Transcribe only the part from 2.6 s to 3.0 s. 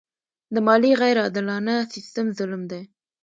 دی.